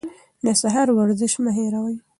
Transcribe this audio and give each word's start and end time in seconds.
د 0.45 0.45
سهار 0.61 0.87
ورزش 0.91 1.33
مه 1.43 1.51
هېروئ. 1.57 1.95